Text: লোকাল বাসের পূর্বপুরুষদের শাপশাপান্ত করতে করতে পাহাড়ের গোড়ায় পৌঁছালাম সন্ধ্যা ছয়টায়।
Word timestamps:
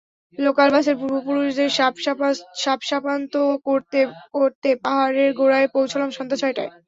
লোকাল 0.37 0.67
বাসের 0.73 0.95
পূর্বপুরুষদের 0.99 1.69
শাপশাপান্ত 2.63 3.33
করতে 3.67 3.99
করতে 4.35 4.69
পাহাড়ের 4.83 5.29
গোড়ায় 5.39 5.67
পৌঁছালাম 5.75 6.09
সন্ধ্যা 6.11 6.37
ছয়টায়। 6.41 6.71